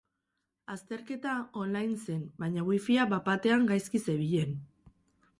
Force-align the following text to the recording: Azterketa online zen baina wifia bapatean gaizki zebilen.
Azterketa 0.75 1.33
online 1.63 1.97
zen 2.05 2.23
baina 2.43 2.63
wifia 2.69 3.05
bapatean 3.11 3.67
gaizki 3.73 4.01
zebilen. 4.07 4.57